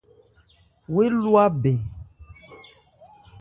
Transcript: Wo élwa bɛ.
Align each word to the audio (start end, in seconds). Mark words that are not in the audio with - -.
Wo 0.93 0.99
élwa 1.07 1.43
bɛ. 1.61 1.73